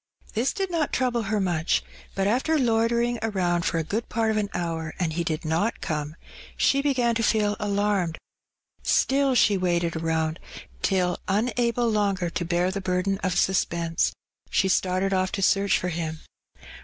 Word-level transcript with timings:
This 0.33 0.51
did 0.51 0.71
not 0.71 0.91
trouble 0.91 1.21
her 1.29 1.39
much, 1.39 1.83
but 2.15 2.25
after 2.25 2.57
loitering 2.57 3.19
around 3.21 3.65
for 3.65 3.77
a 3.77 3.83
g^od 3.83 4.09
part 4.09 4.31
of 4.31 4.37
an 4.37 4.49
hour, 4.51 4.95
and 4.97 5.13
he 5.13 5.23
did 5.23 5.45
not 5.45 5.79
come, 5.79 6.15
she 6.57 6.81
began 6.81 7.13
to 7.13 7.21
feel 7.21 7.55
alarmed; 7.59 8.17
still 8.81 9.35
she 9.35 9.57
waited 9.59 9.95
around, 9.95 10.39
till, 10.81 11.19
unable 11.27 11.87
longer 11.87 12.31
to 12.31 12.43
bear 12.43 12.71
the 12.71 12.81
burden 12.81 13.19
of 13.19 13.37
suspense, 13.37 14.11
she 14.49 14.67
started 14.67 15.11
oflF 15.11 15.29
to 15.33 15.43
search 15.43 15.77
for 15.77 15.89
him. 15.89 16.19